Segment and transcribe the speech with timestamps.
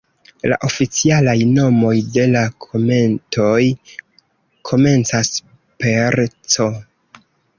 [0.51, 3.67] La oficialaj nomoj de la kometoj
[4.71, 5.31] komencas
[5.85, 6.19] per
[6.55, 6.69] "C".